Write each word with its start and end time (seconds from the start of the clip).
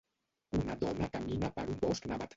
Una 0.59 0.77
dona 0.85 1.11
camina 1.19 1.53
per 1.59 1.69
un 1.75 1.81
bosc 1.87 2.13
nevat. 2.13 2.29